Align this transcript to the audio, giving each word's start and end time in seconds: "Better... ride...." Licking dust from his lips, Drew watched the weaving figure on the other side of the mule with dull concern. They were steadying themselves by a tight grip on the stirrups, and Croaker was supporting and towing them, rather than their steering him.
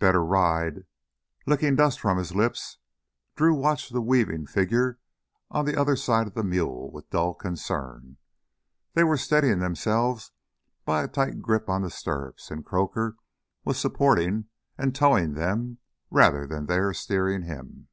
"Better... 0.00 0.24
ride...." 0.24 0.86
Licking 1.46 1.76
dust 1.76 2.00
from 2.00 2.18
his 2.18 2.34
lips, 2.34 2.78
Drew 3.36 3.54
watched 3.54 3.92
the 3.92 4.00
weaving 4.02 4.44
figure 4.46 4.98
on 5.52 5.66
the 5.66 5.80
other 5.80 5.94
side 5.94 6.26
of 6.26 6.34
the 6.34 6.42
mule 6.42 6.90
with 6.90 7.08
dull 7.10 7.32
concern. 7.32 8.16
They 8.94 9.04
were 9.04 9.16
steadying 9.16 9.60
themselves 9.60 10.32
by 10.84 11.04
a 11.04 11.06
tight 11.06 11.42
grip 11.42 11.68
on 11.68 11.82
the 11.82 11.90
stirrups, 11.90 12.50
and 12.50 12.64
Croaker 12.66 13.18
was 13.64 13.78
supporting 13.78 14.46
and 14.76 14.96
towing 14.96 15.34
them, 15.34 15.78
rather 16.10 16.44
than 16.44 16.66
their 16.66 16.92
steering 16.92 17.42
him. 17.42 17.86